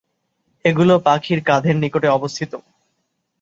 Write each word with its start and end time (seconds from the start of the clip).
এগুলো 0.65 0.93
পাখির 0.99 1.39
কাঁধের 1.43 1.75
নিকটে 1.75 2.07
অবস্থিত। 2.09 2.51